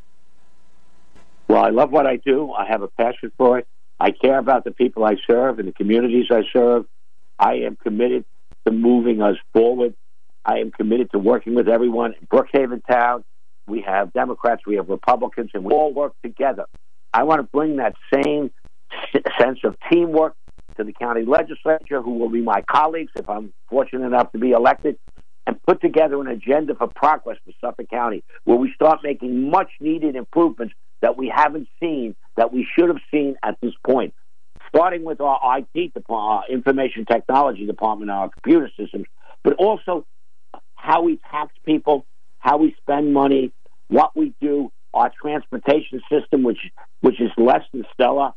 Well, 1.48 1.64
I 1.64 1.70
love 1.70 1.92
what 1.92 2.06
I 2.06 2.18
do. 2.18 2.52
I 2.52 2.66
have 2.66 2.82
a 2.82 2.88
passion 2.88 3.32
for 3.38 3.60
it. 3.60 3.68
I 4.00 4.12
care 4.12 4.40
about 4.40 4.66
the 4.66 4.72
people 4.72 5.06
I 5.06 5.16
serve 5.26 5.60
and 5.60 5.68
the 5.68 5.72
communities 5.72 6.28
I 6.32 6.42
serve. 6.52 6.86
I 7.40 7.56
am 7.60 7.78
committed 7.78 8.26
to 8.66 8.72
moving 8.72 9.22
us 9.22 9.38
forward. 9.54 9.94
I 10.44 10.60
am 10.60 10.72
committed 10.72 11.12
to 11.12 11.20
working 11.20 11.56
with 11.56 11.70
everyone 11.70 12.14
in 12.20 12.28
Brookhaven 12.28 12.86
Town. 12.86 13.24
We 13.68 13.82
have 13.82 14.14
Democrats, 14.14 14.64
we 14.66 14.76
have 14.76 14.90
Republicans, 14.90 15.52
and 15.54 15.64
we 15.64 15.74
all 15.74 15.94
work 15.94 16.14
together. 16.24 16.66
I 17.14 17.24
want 17.24 17.40
to 17.40 17.44
bring 17.44 17.78
that 17.78 17.96
same 18.14 18.52
sense 19.40 19.60
of 19.64 19.76
teamwork 19.92 20.36
to 20.78 20.84
the 20.84 20.94
county 20.94 21.24
legislature, 21.26 22.02
who 22.02 22.16
will 22.20 22.30
be 22.30 22.42
my 22.42 22.62
colleagues 22.62 23.12
if 23.16 23.30
I'm 23.30 23.54
fortunate 23.70 24.06
enough 24.06 24.32
to 24.34 24.38
be 24.38 24.52
elected, 24.52 24.98
and 25.48 25.62
put 25.64 25.82
together 25.82 26.20
an 26.20 26.28
agenda 26.28 26.76
for 26.76 26.88
progress 26.88 27.38
for 27.46 27.54
Suffolk 27.62 27.90
County, 27.90 28.24
where 28.44 28.58
we 28.58 28.72
start 28.74 29.00
making 29.04 29.50
much 29.50 29.70
needed 29.80 30.16
improvements 30.16 30.74
that 31.02 31.18
we 31.18 31.32
haven't 31.34 31.68
seen, 31.80 32.16
that 32.36 32.52
we 32.52 32.68
should 32.78 32.90
have 32.90 33.02
seen 33.12 33.36
at 33.44 33.58
this 33.62 33.74
point. 33.86 34.14
Starting 34.70 35.04
with 35.04 35.22
our 35.22 35.40
IT 35.60 35.94
department, 35.94 36.10
our 36.10 36.44
information 36.50 37.06
technology 37.06 37.66
department, 37.66 38.12
our 38.12 38.30
computer 38.30 38.70
systems, 38.78 39.06
but 39.44 39.54
also 39.54 40.06
how 40.76 41.04
we 41.04 41.20
tax 41.32 41.54
people, 41.66 42.06
how 42.46 42.58
we 42.58 42.75
spend 42.80 43.12
money, 43.12 43.52
what 43.88 44.16
we 44.16 44.34
do, 44.40 44.72
our 44.94 45.12
transportation 45.20 46.00
system, 46.12 46.44
which 46.44 46.60
which 47.02 47.20
is 47.20 47.32
less 47.38 47.64
than 47.74 47.84
stellar, 47.94 48.32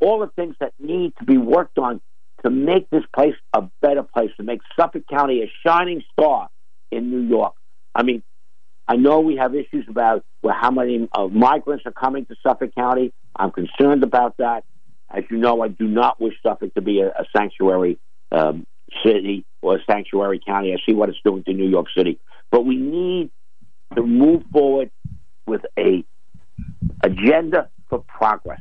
all 0.00 0.20
the 0.20 0.30
things 0.36 0.54
that 0.60 0.72
need 0.78 1.14
to 1.18 1.24
be 1.24 1.38
worked 1.38 1.78
on 1.78 2.00
to 2.44 2.50
make 2.50 2.88
this 2.90 3.02
place 3.14 3.34
a 3.54 3.62
better 3.80 4.02
place, 4.02 4.30
to 4.36 4.44
make 4.44 4.60
Suffolk 4.78 5.02
County 5.10 5.42
a 5.42 5.50
shining 5.66 6.02
star 6.12 6.48
in 6.92 7.10
New 7.10 7.22
York. 7.22 7.54
I 7.94 8.02
mean, 8.02 8.22
I 8.86 8.96
know 8.96 9.20
we 9.20 9.36
have 9.36 9.54
issues 9.54 9.86
about 9.88 10.24
well, 10.42 10.54
how 10.58 10.70
many 10.70 11.08
of 11.12 11.32
migrants 11.32 11.84
are 11.86 11.92
coming 11.92 12.26
to 12.26 12.36
Suffolk 12.46 12.74
County. 12.74 13.12
I'm 13.34 13.50
concerned 13.50 14.04
about 14.04 14.36
that. 14.38 14.64
As 15.10 15.24
you 15.30 15.38
know, 15.38 15.62
I 15.62 15.68
do 15.68 15.88
not 15.88 16.20
wish 16.20 16.34
Suffolk 16.42 16.74
to 16.74 16.82
be 16.82 17.00
a, 17.00 17.08
a 17.08 17.24
sanctuary 17.34 17.98
um, 18.30 18.66
city 19.02 19.46
or 19.62 19.76
a 19.76 19.80
sanctuary 19.90 20.38
county. 20.46 20.74
I 20.74 20.76
see 20.86 20.94
what 20.94 21.08
it's 21.08 21.18
doing 21.24 21.44
to 21.44 21.52
New 21.54 21.68
York 21.68 21.86
City, 21.96 22.20
but 22.50 22.66
we 22.66 22.76
need 22.76 23.30
to 23.94 24.02
move 24.02 24.42
forward 24.52 24.90
with 25.46 25.64
a 25.78 26.04
agenda 27.02 27.68
for 27.88 28.00
progress 28.00 28.60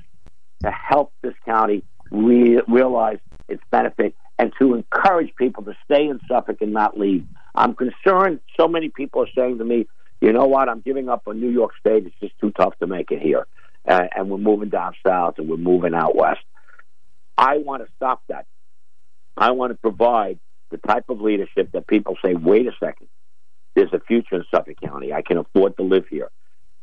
to 0.63 0.71
help 0.71 1.11
this 1.21 1.33
county 1.45 1.83
re- 2.11 2.61
realize 2.67 3.19
its 3.47 3.61
benefit 3.71 4.15
and 4.39 4.53
to 4.59 4.75
encourage 4.75 5.33
people 5.35 5.63
to 5.63 5.73
stay 5.85 6.07
in 6.07 6.19
Suffolk 6.27 6.61
and 6.61 6.71
not 6.71 6.97
leave. 6.97 7.25
I'm 7.55 7.73
concerned. 7.73 8.39
So 8.59 8.67
many 8.67 8.89
people 8.89 9.23
are 9.23 9.29
saying 9.35 9.57
to 9.57 9.65
me, 9.65 9.87
"You 10.21 10.31
know 10.31 10.45
what? 10.45 10.69
I'm 10.69 10.81
giving 10.81 11.09
up 11.09 11.23
on 11.27 11.39
New 11.39 11.49
York 11.49 11.71
State. 11.79 12.05
It's 12.05 12.15
just 12.19 12.37
too 12.39 12.51
tough 12.51 12.77
to 12.79 12.87
make 12.87 13.11
it 13.11 13.19
here, 13.19 13.47
uh, 13.87 14.07
and 14.15 14.29
we're 14.29 14.37
moving 14.37 14.69
down 14.69 14.93
south 15.05 15.39
and 15.39 15.49
we're 15.49 15.57
moving 15.57 15.93
out 15.93 16.15
west." 16.15 16.41
I 17.37 17.57
want 17.59 17.85
to 17.85 17.91
stop 17.95 18.21
that. 18.29 18.45
I 19.35 19.51
want 19.51 19.71
to 19.71 19.77
provide 19.77 20.39
the 20.69 20.77
type 20.77 21.09
of 21.09 21.21
leadership 21.21 21.71
that 21.71 21.87
people 21.87 22.17
say, 22.23 22.33
"Wait 22.33 22.67
a 22.67 22.73
second, 22.79 23.07
there's 23.77 23.93
a 23.93 23.99
future 23.99 24.35
in 24.35 24.43
Suffolk 24.49 24.81
County. 24.83 25.13
I 25.13 25.21
can 25.21 25.37
afford 25.37 25.77
to 25.77 25.83
live 25.83 26.05
here. 26.09 26.31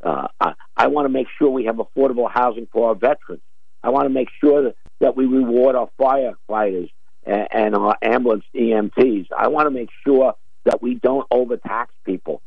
Uh, 0.03 0.29
I, 0.41 0.53
I 0.77 0.87
want 0.87 1.07
to 1.07 1.09
make 1.09 1.27
sure 1.37 1.51
we 1.51 1.65
have 1.65 1.77
affordable 1.77 2.31
housing 2.31 2.69
for 2.73 2.89
our 2.89 2.95
veterans. 2.95 3.43
I 3.83 3.91
want 3.91 4.05
to 4.05 4.11
make 4.11 4.29
sure 4.41 4.63
that, 4.63 4.77
that 5.01 5.17
we 5.17 5.27
reward 5.27 5.75
our 5.75 5.91
firefighters 6.01 6.91
and, 7.25 7.49
and 7.51 7.75
our 7.75 7.97
ambulance 8.01 8.45
EMTs. 8.55 9.27
I 9.37 9.49
want 9.49 9.67
to 9.67 9.73
make 9.73 9.89
sure 10.07 10.35
that 10.67 10.81
we 10.81 10.95
don't 10.95 11.27
overtax 11.33 11.93
people. 12.07 12.43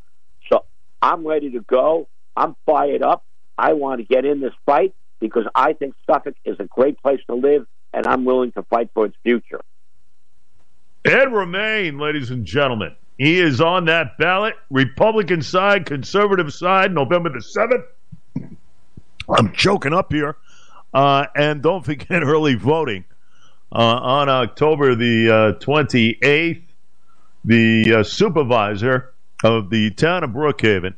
So 0.50 0.63
I'm 1.01 1.27
ready 1.27 1.51
to 1.51 1.60
go. 1.60 2.08
I'm 2.38 2.56
fired 2.66 3.04
up. 3.04 3.25
I 3.58 3.74
want 3.74 4.00
to 4.00 4.06
get 4.06 4.24
in 4.24 4.39
this 4.39 4.54
fight 4.66 4.96
because 5.20 5.44
I 5.54 5.74
think 5.74 5.94
Suffolk 6.10 6.36
is 6.46 6.56
a 6.60 6.66
great 6.66 7.01
place 7.01 7.20
to 7.27 7.36
live, 7.36 7.66
and 7.94 8.08
I'm 8.08 8.24
willing 8.24 8.54
to 8.54 8.63
fight 8.63 8.92
for 8.94 9.08
its 9.08 9.16
future. 9.24 9.60
Ed 11.04 11.34
Romaine, 11.34 11.98
ladies 11.98 12.32
and 12.32 12.46
gentlemen. 12.46 12.96
He 13.18 13.40
is 13.40 13.62
on 13.62 13.86
that 13.86 14.18
ballot, 14.18 14.56
Republican 14.70 15.42
side, 15.42 15.86
conservative 15.86 16.54
side, 16.54 16.94
November 16.94 17.30
the 17.30 17.40
7th. 17.40 17.86
I'm 19.30 19.52
choking 19.54 19.94
up 19.94 20.14
here. 20.14 20.38
Uh, 20.94 21.26
and 21.36 21.62
don't 21.62 21.84
forget 21.84 22.08
early 22.24 22.56
voting 22.56 23.06
uh, 23.72 23.78
on 23.78 24.30
October 24.30 24.96
the 24.96 25.30
uh, 25.30 25.54
28th. 25.60 26.64
The 27.46 27.94
uh, 28.00 28.04
supervisor 28.04 29.14
of 29.42 29.70
the 29.70 29.92
town 29.92 30.26
of 30.26 30.32
Brookhaven, 30.32 30.96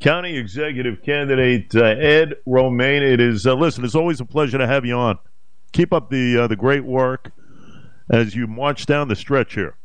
County 0.00 0.38
Executive 0.38 1.02
Candidate 1.02 1.74
uh, 1.74 1.84
Ed 1.84 2.36
Romaine. 2.46 3.02
It 3.02 3.20
is 3.20 3.46
uh, 3.46 3.54
listen. 3.54 3.84
It's 3.84 3.94
always 3.94 4.18
a 4.18 4.24
pleasure 4.24 4.56
to 4.56 4.66
have 4.66 4.86
you 4.86 4.94
on. 4.94 5.18
Keep 5.72 5.92
up 5.92 6.08
the 6.08 6.46
the 6.48 6.56
great 6.56 6.84
work 6.84 7.32
as 8.08 8.34
you 8.34 8.46
march 8.46 8.86
down 8.86 9.08
the 9.08 9.16
stretch 9.16 9.54
here. 9.54 9.76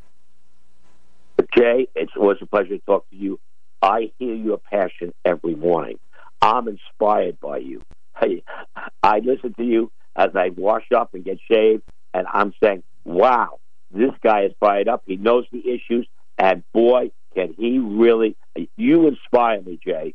Jay, 1.58 1.88
it's 1.96 2.12
always 2.18 2.38
a 2.42 2.46
pleasure 2.46 2.78
to 2.78 2.80
talk 2.86 3.10
to 3.10 3.16
you. 3.16 3.40
I 3.82 4.12
hear 4.20 4.36
your 4.36 4.58
passion 4.58 5.14
every 5.24 5.56
morning. 5.56 6.00
I'm 6.42 6.68
inspired 6.68 7.40
by 7.40 7.58
you. 7.58 7.82
I, 8.16 8.42
I 9.04 9.20
listen 9.20 9.54
to 9.56 9.64
you 9.64 9.92
as 10.16 10.30
I 10.36 10.50
wash 10.56 10.86
up 10.96 11.14
and 11.14 11.24
get 11.24 11.38
shaved, 11.50 11.84
and 12.14 12.26
I'm 12.32 12.54
saying, 12.64 12.84
wow, 13.04 13.60
this 13.92 14.12
guy 14.24 14.46
is 14.46 14.54
fired 14.60 14.88
up. 14.88 15.04
He 15.06 15.18
knows 15.18 15.46
the 15.52 15.60
issues, 15.60 16.08
and 16.38 16.64
boy, 16.74 17.12
can 17.34 17.54
he 17.58 17.80
really. 17.80 18.36
You 18.78 19.08
inspire 19.08 19.62
me, 19.62 19.80
Jay. 19.86 20.14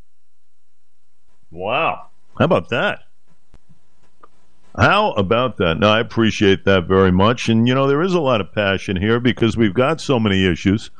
Wow. 1.50 2.07
How 2.39 2.45
about 2.47 2.71
that? 2.71 3.00
How 4.77 5.12
about 5.12 5.59
that? 5.59 5.79
No, 5.79 5.91
I 5.91 6.00
appreciate 6.00 6.65
that 6.65 6.87
very 6.87 7.11
much. 7.11 7.49
And, 7.49 7.67
you 7.67 7.75
know, 7.75 7.87
there 7.87 8.03
is 8.03 8.15
a 8.15 8.21
lot 8.21 8.41
of 8.41 8.53
passion 8.53 8.97
here 8.97 9.21
because 9.21 9.57
we've 9.57 9.75
got 9.75 10.00
so 10.00 10.19
many 10.19 10.47
issues. 10.47 10.91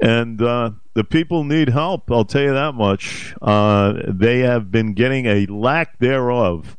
And 0.00 0.42
uh, 0.42 0.70
the 0.94 1.04
people 1.04 1.44
need 1.44 1.68
help, 1.68 2.10
I'll 2.10 2.24
tell 2.24 2.42
you 2.42 2.54
that 2.54 2.74
much. 2.74 3.34
Uh, 3.40 3.94
they 4.08 4.40
have 4.40 4.70
been 4.70 4.94
getting 4.94 5.26
a 5.26 5.46
lack 5.46 5.98
thereof 5.98 6.76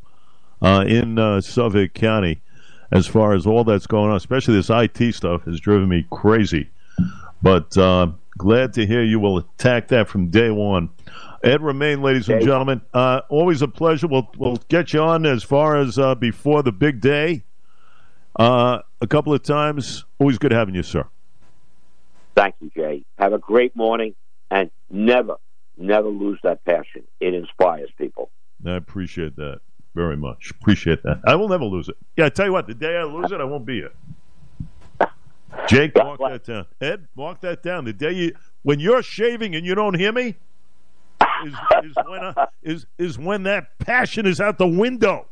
uh, 0.62 0.84
in 0.88 1.18
uh, 1.18 1.42
Suffolk 1.42 1.94
County 1.94 2.42
as 2.92 3.08
far 3.08 3.34
as 3.34 3.48
all 3.48 3.64
that's 3.64 3.88
going 3.88 4.12
on, 4.12 4.18
especially 4.18 4.56
this 4.56 4.70
IT 4.70 5.16
stuff 5.16 5.44
has 5.46 5.60
driven 5.60 5.90
me 5.90 6.06
crazy. 6.12 6.70
But 7.42 7.76
uh, 7.78 8.12
glad 8.38 8.74
to 8.74 8.86
hear 8.86 9.04
you 9.04 9.20
will 9.20 9.40
attack 9.40 9.88
that 9.90 10.08
from 10.08 10.30
day 10.30 10.52
one. 10.52 10.90
Ed 11.44 11.62
Romaine, 11.62 12.02
ladies 12.02 12.30
and 12.30 12.42
gentlemen. 12.42 12.82
Uh, 12.94 13.22
always 13.28 13.62
a 13.62 13.68
pleasure. 13.68 14.08
We'll 14.08 14.30
we'll 14.38 14.62
get 14.70 14.94
you 14.94 15.02
on 15.02 15.26
as 15.26 15.44
far 15.44 15.76
as 15.76 16.00
uh, 16.00 16.16
before 16.16 16.64
the 16.64 16.72
big 16.72 17.02
day. 17.02 17.44
Uh, 18.36 18.80
a 19.02 19.08
couple 19.08 19.34
of 19.34 19.44
times. 19.44 20.06
Always 20.20 20.38
good 20.38 20.54
having 20.54 20.76
you, 20.76 20.84
sir. 20.84 21.06
Thank 22.36 22.56
you, 22.60 22.72
Jay. 22.76 23.06
Have 23.18 23.34
a 23.34 23.38
great 23.38 23.76
morning, 23.76 24.16
and 24.50 24.72
never, 24.90 25.36
never 25.78 26.08
lose 26.08 26.40
that 26.44 26.64
passion. 26.66 27.04
It 27.20 27.34
inspires 27.34 27.90
people. 27.98 28.32
I 28.66 28.76
appreciate 28.76 29.36
that 29.36 29.60
very 29.96 30.18
much. 30.18 30.52
Appreciate 30.52 31.04
that. 31.04 31.22
I 31.26 31.36
will 31.36 31.50
never 31.50 31.66
lose 31.66 31.90
it. 31.90 31.96
Yeah, 32.18 32.26
I 32.26 32.30
tell 32.30 32.46
you 32.46 32.54
what. 32.54 32.68
The 32.68 32.74
day 32.74 32.98
I 32.98 33.04
lose 33.04 33.32
it, 33.32 33.40
I 33.40 33.44
won't 33.44 33.66
be 33.66 33.76
here. 33.76 33.92
Jake, 35.68 35.96
mark 35.96 36.20
that 36.20 36.44
down. 36.44 36.66
Ed, 36.82 37.08
mark 37.16 37.42
that 37.42 37.62
down. 37.62 37.86
The 37.86 37.94
day 37.94 38.12
you, 38.12 38.36
when 38.64 38.80
you're 38.80 39.04
shaving 39.04 39.56
and 39.56 39.66
you 39.66 39.76
don't 39.76 39.98
hear 39.98 40.12
me, 40.12 40.36
is, 41.46 41.54
is 41.84 41.96
when 42.08 42.24
I, 42.24 42.48
is 42.62 42.86
is 42.98 43.20
when 43.20 43.44
that 43.44 43.78
passion 43.80 44.26
is 44.26 44.40
out 44.40 44.58
the 44.58 44.68
window. 44.68 45.28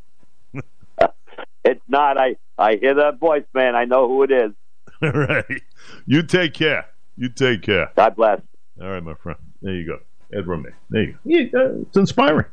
it's 1.64 1.82
not. 1.88 2.18
I 2.18 2.36
I 2.58 2.76
hear 2.76 2.96
that 2.96 3.20
voice, 3.20 3.46
man. 3.54 3.76
I 3.76 3.86
know 3.86 4.08
who 4.08 4.24
it 4.24 4.32
is. 4.32 4.52
All 5.02 5.12
right. 5.12 5.62
You 6.06 6.24
take 6.24 6.54
care. 6.54 6.86
You 7.16 7.30
take 7.30 7.62
care. 7.64 7.92
God 7.96 8.16
bless. 8.16 8.42
All 8.82 8.90
right, 8.90 9.04
my 9.04 9.14
friend. 9.16 9.38
There 9.62 9.74
you 9.76 9.86
go. 9.86 10.00
Ed 10.38 10.48
Romney. 10.48 10.70
There 10.90 11.04
you 11.04 11.14
go. 11.14 11.20
Yeah, 11.26 11.42
uh, 11.60 11.82
it's 11.82 11.98
inspiring. 11.98 12.46